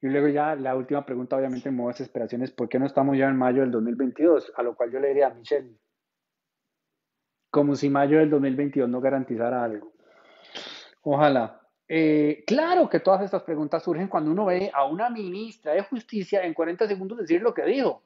[0.00, 3.18] Y luego ya la última pregunta, obviamente, en modo desesperación es ¿por qué no estamos
[3.18, 4.52] ya en mayo del 2022?
[4.56, 5.76] A lo cual yo le diría a Michelle,
[7.50, 9.92] como si mayo del 2022 no garantizara algo.
[11.02, 11.60] Ojalá.
[11.88, 16.44] Eh, claro que todas estas preguntas surgen cuando uno ve a una ministra de justicia
[16.44, 18.02] en 40 segundos decir lo que dijo.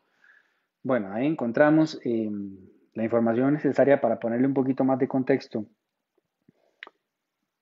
[0.82, 2.56] Bueno, ahí encontramos em,
[2.94, 5.66] la información necesaria para ponerle un poquito más de contexto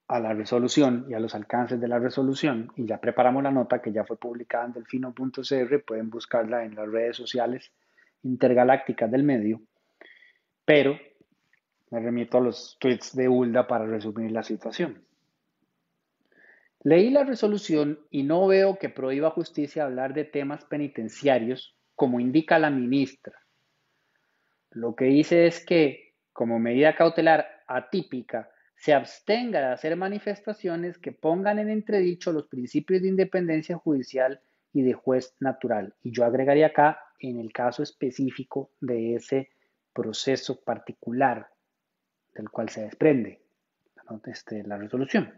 [0.07, 3.83] a la resolución y a los alcances de la resolución y ya preparamos la nota
[3.83, 7.73] que ya fue publicada en delfino.cr, pueden buscarla en las redes sociales
[8.23, 9.61] intergalácticas del medio,
[10.65, 10.99] pero
[11.91, 15.03] me remito a los tweets de Hulda para resumir la situación.
[16.85, 22.61] Leí la resolución y no veo que prohíba justicia hablar de temas penitenciarios como indica
[22.61, 23.35] la ministra.
[24.71, 31.11] Lo que dice es que, como medida cautelar atípica, se abstenga de hacer manifestaciones que
[31.11, 34.41] pongan en entredicho los principios de independencia judicial
[34.73, 35.97] y de juez natural.
[36.01, 39.51] Y yo agregaría acá, en el caso específico de ese
[39.93, 41.49] proceso particular
[42.33, 43.41] del cual se desprende
[44.27, 45.35] este, la resolución.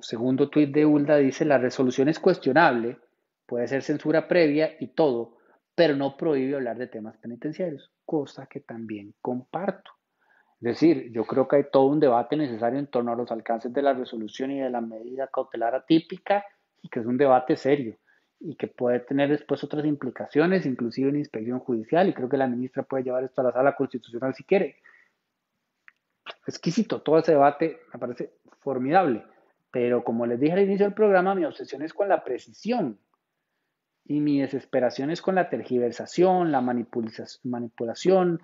[0.00, 2.98] Segundo tuit de Hulda dice, la resolución es cuestionable,
[3.46, 5.36] puede ser censura previa y todo,
[5.74, 9.90] pero no prohíbe hablar de temas penitenciarios, cosa que también comparto.
[10.60, 13.72] Es decir, yo creo que hay todo un debate necesario en torno a los alcances
[13.72, 16.44] de la resolución y de la medida cautelar atípica
[16.80, 17.98] y que es un debate serio
[18.40, 22.46] y que puede tener después otras implicaciones, inclusive en inspección judicial, y creo que la
[22.46, 24.76] ministra puede llevar esto a la sala constitucional si quiere.
[26.46, 29.24] Exquisito, todo ese debate me parece formidable.
[29.70, 32.98] Pero como les dije al inicio del programa, mi obsesión es con la precisión
[34.04, 38.42] y mi desesperación es con la tergiversación, la manipulación,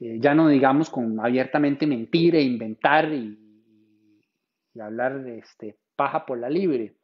[0.00, 3.38] eh, ya no digamos con abiertamente mentir e inventar y,
[4.80, 6.94] hablar de este, paja por la libre.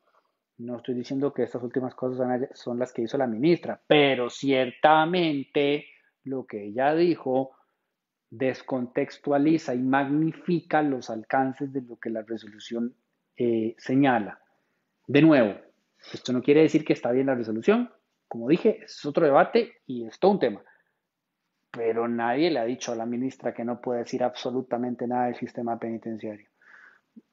[0.59, 5.85] No estoy diciendo que estas últimas cosas son las que hizo la ministra, pero ciertamente
[6.25, 7.53] lo que ella dijo
[8.31, 12.95] descontextualiza y magnifica los alcances de lo que la resolución
[13.37, 14.41] eh, señala.
[15.07, 15.55] De nuevo,
[16.13, 17.91] esto no quiere decir que está bien la resolución.
[18.29, 20.63] Como dije, es otro debate y es todo un tema.
[21.71, 25.37] Pero nadie le ha dicho a la ministra que no puede decir absolutamente nada del
[25.37, 26.49] sistema penitenciario.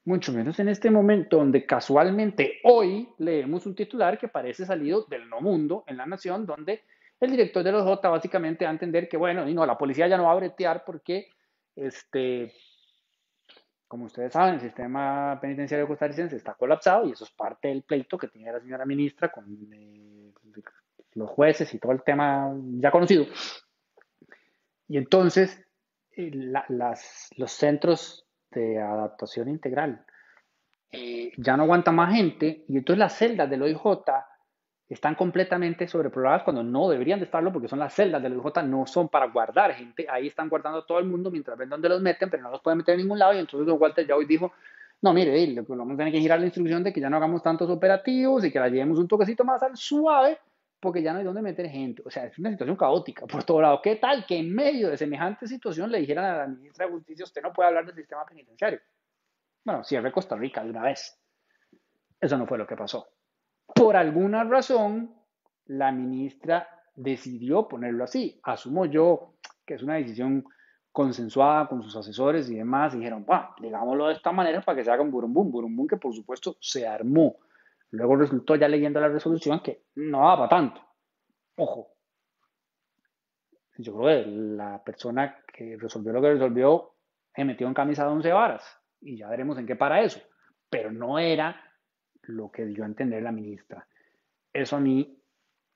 [0.04, 5.28] Mucho menos en este momento donde casualmente hoy leemos un titular que parece salido del
[5.28, 6.82] no mundo en la nación, donde
[7.20, 10.08] el director de los J básicamente va a entender que, bueno, y no, la policía
[10.08, 11.28] ya no va a bretear porque
[11.76, 12.52] este,
[13.88, 18.18] como ustedes saben, el sistema penitenciario costarricense está colapsado y eso es parte del pleito
[18.18, 20.32] que tiene la señora ministra con eh,
[21.12, 23.26] los jueces y todo el tema ya conocido.
[24.88, 25.64] Y entonces,
[26.12, 26.30] eh,
[27.36, 30.04] los centros de adaptación integral
[30.90, 33.80] eh, ya no aguanta más gente y entonces las celdas del OIJ
[34.88, 38.86] están completamente sobrepobladas cuando no deberían de estarlo porque son las celdas del OIJ, no
[38.86, 42.28] son para guardar gente, ahí están guardando todo el mundo mientras ven dónde los meten,
[42.30, 44.52] pero no los pueden meter en ningún lado y entonces don Walter ya hoy dijo,
[45.00, 47.42] no, mire, lo vamos a tener que girar la instrucción de que ya no hagamos
[47.42, 50.38] tantos operativos y que la llevemos un toquecito más al suave
[50.80, 52.02] porque ya no hay dónde meter gente.
[52.04, 53.80] O sea, es una situación caótica por todo lado.
[53.82, 57.24] ¿Qué tal que en medio de semejante situación le dijeran a la ministra de Justicia,
[57.24, 58.80] usted no puede hablar del sistema penitenciario?
[59.64, 61.18] Bueno, cierre Costa Rica de una vez.
[62.20, 63.13] Eso no fue lo que pasó.
[63.74, 65.14] Por alguna razón,
[65.66, 68.40] la ministra decidió ponerlo así.
[68.42, 69.34] Asumo yo
[69.66, 70.44] que es una decisión
[70.92, 72.94] consensuada con sus asesores y demás.
[72.94, 75.50] Y dijeron, va, digámoslo de esta manera para que se haga un burumbum.
[75.50, 77.36] Burumbum que por supuesto se armó.
[77.90, 80.80] Luego resultó ya leyendo la resolución que no daba tanto.
[81.56, 81.88] Ojo.
[83.76, 86.94] Yo creo que la persona que resolvió lo que resolvió
[87.34, 88.64] se metió en camisa de once varas
[89.00, 90.20] y ya veremos en qué para eso.
[90.70, 91.60] Pero no era
[92.28, 93.86] lo que dio a entender la ministra.
[94.52, 95.20] Eso a mí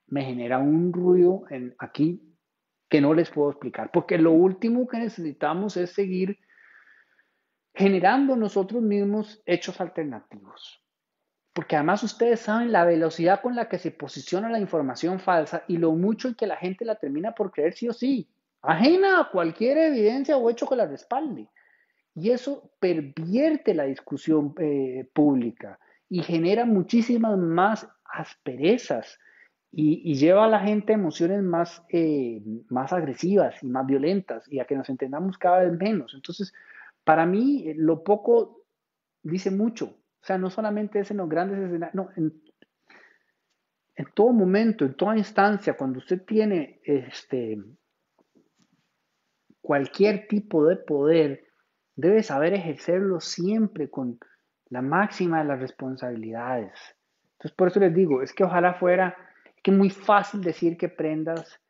[0.06, 2.22] me genera un ruido en, aquí
[2.88, 6.38] que no les puedo explicar, porque lo último que necesitamos es seguir
[7.74, 10.82] generando nosotros mismos hechos alternativos.
[11.52, 15.76] Porque además ustedes saben la velocidad con la que se posiciona la información falsa y
[15.76, 18.30] lo mucho en que la gente la termina por creer sí o sí,
[18.62, 21.48] ajena a cualquier evidencia o hecho que la respalde.
[22.14, 29.18] Y eso pervierte la discusión eh, pública y genera muchísimas más asperezas
[29.70, 34.60] y, lleva a la gente a emociones más, eh, más agresivas y más violentas y
[34.60, 36.14] a que nos entendamos cada vez menos.
[36.14, 36.54] Entonces,
[37.04, 38.64] para mí, eh, lo poco
[39.22, 39.98] dice mucho.
[40.20, 42.42] O sea, no solamente es en los grandes escenarios, no, en,
[43.94, 47.62] en todo momento, en toda instancia, cuando usted tiene este,
[49.60, 51.44] cualquier tipo de poder,
[51.94, 54.18] debe saber ejercerlo siempre con
[54.70, 56.72] la máxima de las responsabilidades.
[57.32, 59.16] Entonces, por eso les digo, es que ojalá fuera,
[59.62, 61.60] que muy fácil decir que Prendas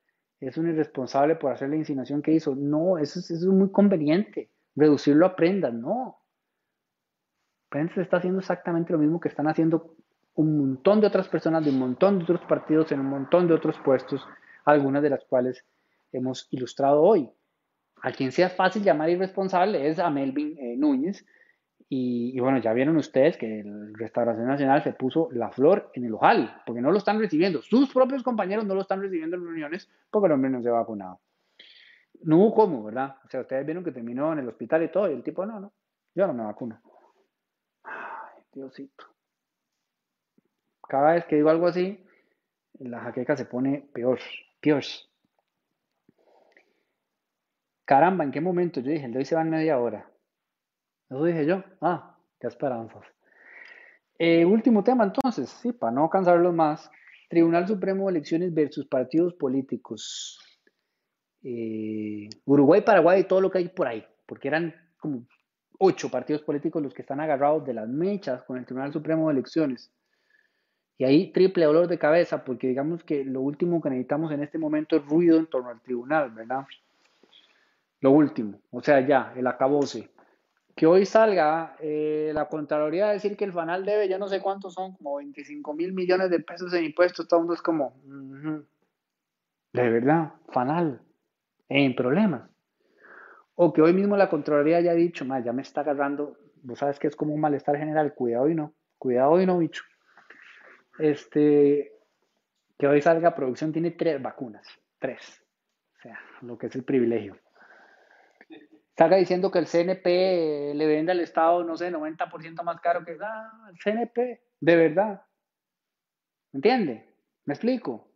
[0.40, 2.54] es un irresponsable por hacer la insinuación que hizo.
[2.54, 4.50] No, eso es, muy conveniente.
[4.74, 6.18] Reducirlo a Prendas, no.
[7.68, 9.94] Prendas está haciendo exactamente lo mismo que están haciendo
[10.34, 13.54] un montón de otras personas de un montón de otros partidos en un montón de
[13.54, 14.24] otros puestos,
[14.64, 15.64] algunas de las cuales
[16.12, 17.28] hemos ilustrado hoy.
[18.02, 21.26] A quien sea fácil llamar irresponsable es a Melvin eh, Núñez.
[21.90, 26.12] Y, bueno, ya vieron ustedes que el Restauración Nacional se puso la flor en el
[26.12, 27.62] ojal, porque no lo están recibiendo.
[27.62, 30.72] Sus propios compañeros no lo están recibiendo en reuniones porque el hombre no se ha
[30.72, 31.20] vacunado.
[32.24, 33.16] No hubo cómo, ¿verdad?
[33.24, 35.60] O sea, ustedes vieron que terminó en el hospital y todo, y el tipo, no,
[35.60, 35.72] no,
[36.14, 36.78] yo no me vacuno.
[37.84, 39.06] Ay, Diosito.
[40.86, 42.04] Cada vez que digo algo así,
[42.80, 44.18] la jaqueca se pone peor,
[44.60, 44.82] peor.
[47.86, 48.80] Caramba, ¿en qué momento?
[48.80, 50.10] Yo dije, el de hoy se va en media hora.
[51.10, 51.62] Eso dije yo.
[51.80, 53.02] Ah, qué esperanzas.
[54.18, 56.90] Eh, último tema entonces, sí, para no cansarlos más.
[57.28, 60.38] Tribunal Supremo de Elecciones versus partidos políticos.
[61.42, 65.24] Eh, Uruguay, Paraguay y todo lo que hay por ahí, porque eran como
[65.78, 69.34] ocho partidos políticos los que están agarrados de las mechas con el Tribunal Supremo de
[69.34, 69.92] Elecciones.
[70.96, 74.58] Y ahí triple dolor de cabeza, porque digamos que lo último que necesitamos en este
[74.58, 76.66] momento es ruido en torno al tribunal, ¿verdad?
[78.00, 80.10] Lo último, o sea, ya, el acabose.
[80.78, 84.40] Que hoy salga eh, la Contraloría a decir que el FANAL debe, ya no sé
[84.40, 88.00] cuántos son, como 25 mil millones de pesos en impuestos, todo el mundo es como,
[89.72, 91.02] de verdad, FANAL,
[91.68, 92.48] en problemas.
[93.56, 97.08] O que hoy mismo la Contraloría haya dicho, ya me está agarrando, vos sabes que
[97.08, 99.82] es como un malestar general, cuidado y no, cuidado y no, bicho.
[101.00, 101.90] Este,
[102.78, 104.64] que hoy salga producción tiene tres vacunas,
[105.00, 105.44] tres,
[105.98, 107.36] o sea, lo que es el privilegio
[108.98, 113.16] salga diciendo que el CNP le vende al Estado, no sé, 90% más caro que
[113.22, 115.22] ah, el CNP, de verdad.
[116.50, 117.14] ¿Me entiende?
[117.44, 118.08] ¿Me explico?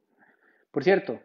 [0.73, 1.21] Por cierto,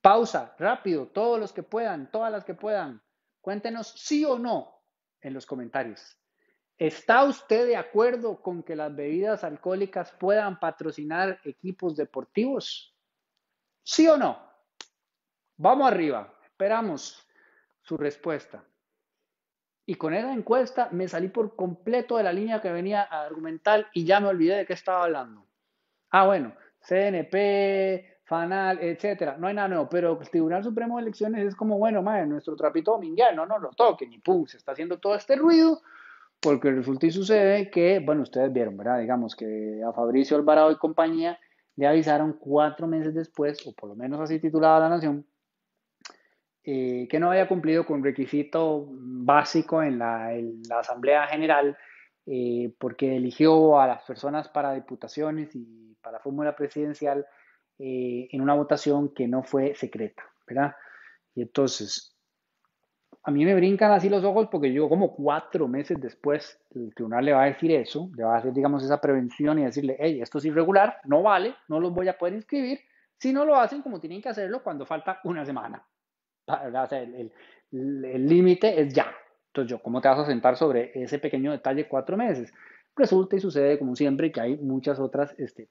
[0.00, 3.00] pausa, rápido, todos los que puedan, todas las que puedan,
[3.40, 4.82] cuéntenos sí o no
[5.20, 6.16] en los comentarios.
[6.78, 12.96] ¿Está usted de acuerdo con que las bebidas alcohólicas puedan patrocinar equipos deportivos?
[13.84, 14.50] ¿Sí o no?
[15.56, 16.39] Vamos arriba.
[16.60, 17.26] Esperamos
[17.80, 18.62] su respuesta.
[19.86, 23.86] Y con esa encuesta me salí por completo de la línea que venía a argumentar
[23.94, 25.46] y ya me olvidé de qué estaba hablando.
[26.10, 29.38] Ah, bueno, CNP, FANAL, etcétera.
[29.38, 32.54] No hay nada nuevo, pero el Tribunal Supremo de Elecciones es como, bueno, madre, nuestro
[32.56, 35.80] trapito domingueal, no nos lo toquen y pum, se está haciendo todo este ruido
[36.40, 38.98] porque resulta y sucede que, bueno, ustedes vieron, ¿verdad?
[38.98, 41.38] Digamos que a Fabricio Alvarado y compañía
[41.76, 45.24] le avisaron cuatro meses después, o por lo menos así titulada la Nación,
[46.62, 50.30] eh, que no haya cumplido con requisito básico en la,
[50.78, 51.76] Asamblea General,
[52.26, 57.26] eh, porque eligió a las personas para diputaciones y para la fórmula presidencial
[57.78, 60.74] eh, en una votación que no fue secreta, ¿verdad?
[61.34, 62.14] Y entonces,
[63.22, 67.24] a mí me brincan así los ojos porque yo como cuatro meses después el tribunal
[67.24, 70.20] le va a decir eso, le va a hacer, digamos, esa prevención y decirle, hey,
[70.20, 72.80] esto es irregular, no vale, no los voy a poder inscribir,
[73.16, 75.82] si no lo hacen como tienen que hacerlo cuando falta una semana.
[77.72, 79.06] El límite es ya.
[79.48, 82.52] Entonces, yo, ¿cómo te vas a sentar sobre ese pequeño detalle cuatro meses?
[82.96, 85.68] Resulta y sucede, como siempre, que hay muchas otras este,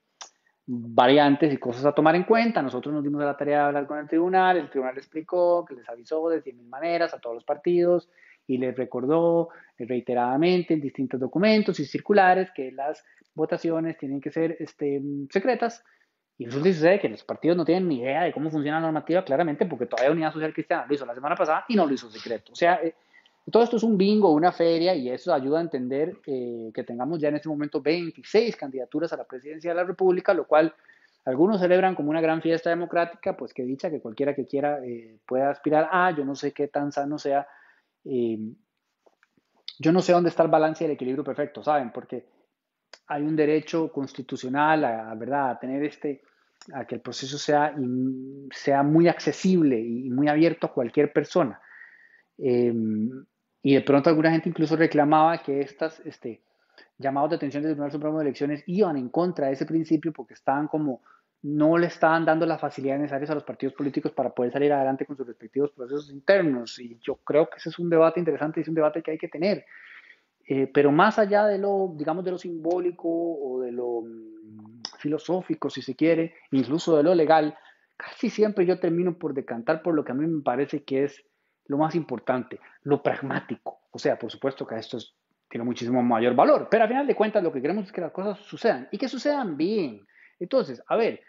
[0.65, 2.61] variantes y cosas a tomar en cuenta.
[2.61, 5.89] Nosotros nos dimos la tarea de hablar con el tribunal, el tribunal explicó que les
[5.89, 8.09] avisó de 100.000 maneras a todos los partidos
[8.45, 13.03] y les recordó reiteradamente en distintos documentos y circulares que las
[13.33, 15.01] votaciones tienen que ser este,
[15.31, 15.83] secretas.
[16.39, 18.85] Y resulta y sucede que los partidos no tienen ni idea de cómo funciona la
[18.87, 21.93] normativa claramente porque todavía Unidad Social Cristiana lo hizo la semana pasada y no lo
[21.93, 22.53] hizo secreto.
[22.53, 22.95] O sea, eh,
[23.51, 27.19] todo esto es un bingo, una feria, y eso ayuda a entender eh, que tengamos
[27.19, 30.73] ya en este momento 26 candidaturas a la presidencia de la República, lo cual
[31.25, 35.19] algunos celebran como una gran fiesta democrática, pues que dicha que cualquiera que quiera eh,
[35.25, 37.47] pueda aspirar a, yo no sé qué tan sano sea,
[38.05, 38.39] eh,
[39.77, 41.91] yo no sé dónde está el balance y el equilibrio perfecto, ¿saben?
[41.91, 42.25] Porque
[43.07, 45.51] hay un derecho constitucional a, ¿verdad?
[45.51, 46.21] a tener este,
[46.73, 47.75] a que el proceso sea,
[48.51, 51.61] sea muy accesible y muy abierto a cualquier persona.
[53.61, 56.41] Y de pronto alguna gente incluso reclamaba que estas este,
[56.97, 60.33] llamados de atención del Tribunal Supremo de Elecciones iban en contra de ese principio porque
[60.33, 61.01] estaban como,
[61.41, 65.05] no le estaban dando las facilidades necesarias a los partidos políticos para poder salir adelante
[65.05, 66.79] con sus respectivos procesos internos.
[66.79, 69.29] Y yo creo que ese es un debate interesante es un debate que hay que
[69.29, 69.65] tener.
[70.47, 74.03] Eh, pero más allá de lo, digamos, de lo simbólico o de lo
[74.99, 77.57] filosófico, si se quiere, incluso de lo legal,
[77.97, 81.23] casi siempre yo termino por decantar por lo que a mí me parece que es
[81.65, 83.81] lo más importante, lo pragmático.
[83.91, 84.97] O sea, por supuesto que esto
[85.49, 88.11] tiene muchísimo mayor valor, pero al final de cuentas lo que queremos es que las
[88.11, 90.05] cosas sucedan y que sucedan bien.
[90.39, 91.21] Entonces, a ver,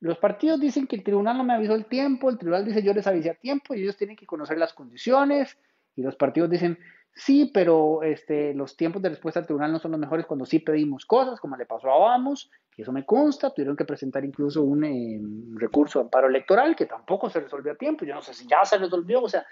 [0.00, 2.92] los partidos dicen que el tribunal no me avisó el tiempo, el tribunal dice yo
[2.92, 5.58] les avisé a tiempo y ellos tienen que conocer las condiciones
[5.94, 6.78] y los partidos dicen
[7.14, 10.58] sí, pero este, los tiempos de respuesta al tribunal no son los mejores cuando sí
[10.58, 14.62] pedimos cosas, como le pasó a Vamos, y eso me consta, tuvieron que presentar incluso
[14.62, 15.20] un eh,
[15.54, 18.64] recurso de amparo electoral que tampoco se resolvió a tiempo, yo no sé si ya
[18.64, 19.44] se resolvió, o sea,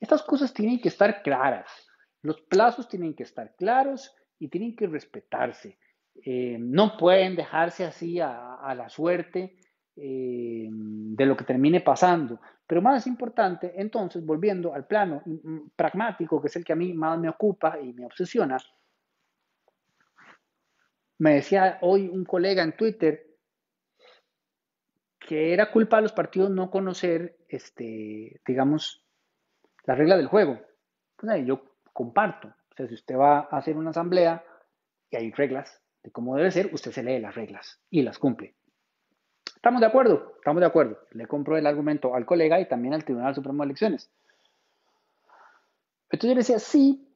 [0.00, 1.70] estas cosas tienen que estar claras.
[2.22, 5.78] Los plazos tienen que estar claros y tienen que respetarse.
[6.24, 9.56] Eh, no pueden dejarse así a, la suerte
[9.96, 12.40] eh, de lo que termine pasando.
[12.66, 15.22] Pero más importante, entonces, volviendo al plano
[15.76, 18.56] pragmático, que es el que a mí más me ocupa y me obsesiona,
[21.18, 23.26] me decía hoy un colega en Twitter
[25.18, 29.04] que era culpa de los partidos no conocer, este, digamos,
[29.84, 30.60] la regla del juego.
[31.16, 32.48] Pues yo comparto.
[32.48, 34.44] O sea, si usted va a hacer una asamblea
[35.10, 38.56] y hay reglas de cómo debe ser, usted se lee las reglas y las cumple.
[39.54, 40.34] ¿Estamos de acuerdo?
[40.38, 40.98] Estamos de acuerdo.
[41.12, 44.10] Le compro el argumento al colega y también al Tribunal Supremo de Elecciones.
[46.10, 47.08] Entonces yo le decía, sí,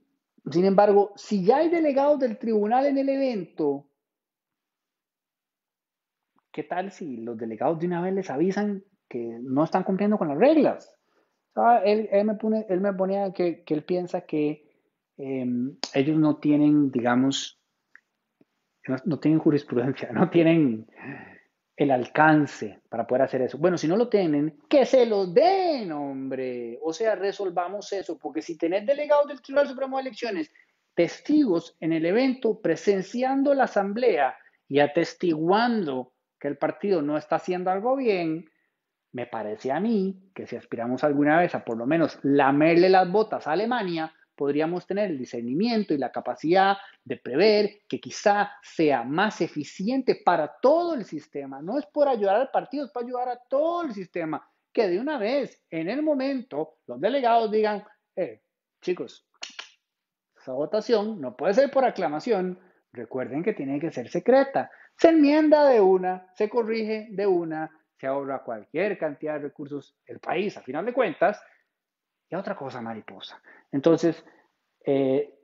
[0.51, 3.89] sin embargo, si ya hay delegados del tribunal en el evento,
[6.53, 10.29] ¿qué tal si los delegados de una vez les avisan que no están cumpliendo con
[10.29, 10.97] las reglas?
[11.85, 14.69] Él, me pone, él me ponía que, él piensa que
[15.17, 17.59] em, ellos no tienen, digamos,
[19.05, 20.87] no, tienen jurisprudencia, no tienen
[21.77, 23.59] el alcance para poder hacer eso.
[23.59, 26.79] Bueno, si no lo tienen, que se lo den, hombre.
[26.83, 30.51] O sea, resolvamos eso, porque si tenés delegados del Tribunal Supremo de Elecciones,
[30.95, 34.37] testigos en el evento, presenciando la asamblea
[34.69, 38.51] y atestiguando que el partido no está haciendo algo bien,
[39.13, 43.11] me parece a mí que si aspiramos alguna vez a por lo menos lamerle las
[43.11, 49.03] botas a Alemania, podríamos tener el discernimiento y la capacidad de prever que quizá sea
[49.03, 51.61] más eficiente para todo el sistema.
[51.63, 54.49] No es por ayudar al partido, es para ayudar a todo el sistema.
[54.73, 57.83] Que de una vez, en el momento, los delegados digan,
[58.15, 58.43] eh,
[58.83, 59.27] chicos,
[60.39, 62.61] esa votación no puede ser por aclamación.
[62.93, 64.71] Recuerden que tiene que ser secreta.
[64.97, 70.21] Se enmienda de una, se corrige de una, se ahorra cualquier cantidad de recursos el
[70.21, 71.43] país, a final de cuentas,
[72.31, 73.41] y otra cosa mariposa.
[73.73, 74.25] Entonces,
[74.85, 75.35] eh,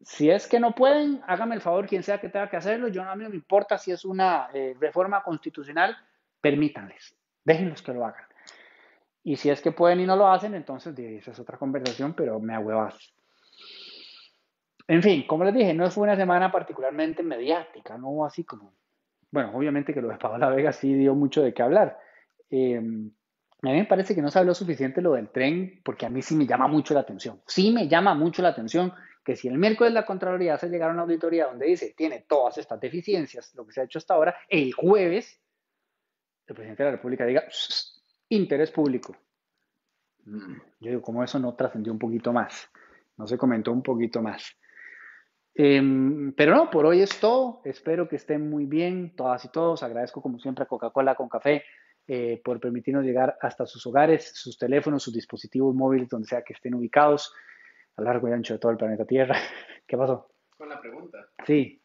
[0.00, 3.04] si es que no pueden, hágame el favor, quien sea que tenga que hacerlo, yo
[3.04, 5.96] no, a mí no me importa si es una eh, reforma constitucional,
[6.40, 7.14] permítanles,
[7.44, 8.24] déjenlos que lo hagan.
[9.22, 12.54] Y si es que pueden y no lo hacen, entonces es otra conversación, pero me
[12.54, 13.12] ahuevas.
[14.88, 18.72] En fin, como les dije, no fue una semana particularmente mediática, no así como
[19.30, 21.98] bueno, obviamente que lo de Paola Vega sí dio mucho de qué hablar.
[22.50, 23.12] Em,
[23.62, 26.22] A mí me parece que no se habló suficiente lo del tren, porque a mí
[26.22, 27.42] sí me llama mucho la atención.
[27.46, 28.92] Sí me llama mucho la atención
[29.24, 32.56] que si el miércoles la Contraloría hace llegar a una auditoría donde dice tiene todas
[32.56, 35.40] estas deficiencias, lo que se ha hecho hasta ahora, el jueves
[36.50, 37.44] el presidente de la República diga
[38.28, 39.16] interés público.
[40.24, 42.68] Mm, yo digo, ¿cómo eso no trascendió un poquito más?
[43.16, 44.56] No se comentó un poquito más.
[45.54, 47.60] Em, pero no, por hoy es todo.
[47.64, 49.82] Espero que estén muy bien, todas y todos.
[49.82, 51.64] Agradezco como siempre a Coca-Cola con café
[52.12, 56.54] eh, por permitirnos llegar hasta sus hogares, sus teléfonos, sus dispositivos móviles, donde sea que
[56.54, 57.32] estén ubicados,
[57.96, 59.36] a lo largo y ancho de todo el planeta Tierra.
[59.86, 60.28] ¿Qué pasó?
[60.58, 61.28] Con la pregunta.
[61.46, 61.80] Sí.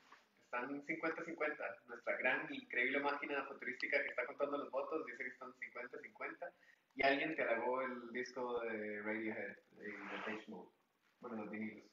[0.46, 1.38] Están 50-50.
[1.86, 6.52] Nuestra gran, increíble máquina futurística que está contando los votos dice que están 50-50.
[6.96, 9.94] Y alguien te halagó el disco de Radiohead, de,
[10.26, 10.72] Page Mode.
[11.20, 11.86] Bueno, los vinilos.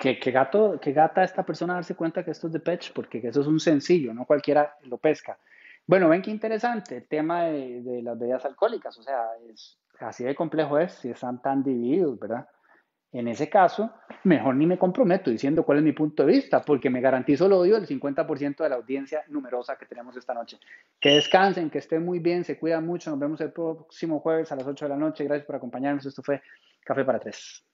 [0.00, 3.18] ¿Qué, qué, gato, qué gata esta persona darse cuenta que esto es de Patch, porque
[3.18, 5.38] eso es un sencillo, no cualquiera lo pesca.
[5.86, 10.34] Bueno, ven qué interesante el tema de, las bebidas alcohólicas, o sea, es, así de
[10.34, 12.48] complejo es si están tan divididos, ¿verdad?
[13.12, 13.92] En ese caso,
[14.24, 17.52] mejor ni me comprometo diciendo cuál es mi punto de vista, porque me garantizo el
[17.52, 20.58] odio del 50% de la audiencia numerosa que tenemos esta noche.
[21.00, 23.08] Que descansen, que estén muy bien, se cuidan mucho.
[23.10, 25.24] Nos vemos el próximo jueves a las 8 de la noche.
[25.24, 26.04] Gracias por acompañarnos.
[26.04, 26.42] Esto fue
[26.84, 27.64] Café para Tres.